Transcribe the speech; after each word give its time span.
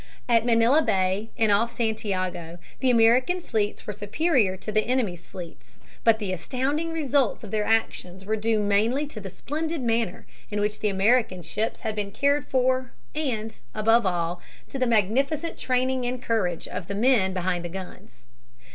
At 0.27 0.47
Manila 0.47 0.81
Bay 0.81 1.29
and 1.37 1.51
off 1.51 1.69
Santiago 1.77 2.57
the 2.79 2.89
American 2.89 3.39
fleets 3.39 3.85
were 3.85 3.93
superior 3.93 4.57
to 4.57 4.71
the 4.71 4.81
enemy's 4.81 5.27
fleets. 5.27 5.77
But 6.03 6.17
the 6.17 6.33
astounding 6.33 6.91
results 6.91 7.43
of 7.43 7.51
their 7.51 7.65
actions 7.65 8.25
were 8.25 8.35
due 8.35 8.59
mainly 8.61 9.05
to 9.05 9.19
the 9.21 9.29
splendid 9.29 9.83
manner 9.83 10.25
in 10.49 10.59
which 10.59 10.79
the 10.79 10.89
American 10.89 11.43
ships 11.43 11.81
had 11.81 11.95
been 11.95 12.09
cared 12.09 12.47
for 12.47 12.93
and, 13.13 13.53
above 13.75 14.07
all, 14.07 14.41
to 14.69 14.79
the 14.79 14.87
magnificent 14.87 15.59
training 15.59 16.03
and 16.07 16.19
courage 16.19 16.67
of 16.67 16.87
the 16.87 16.95
men 16.95 17.31
behind 17.31 17.63
the 17.63 17.69
guns. 17.69 18.25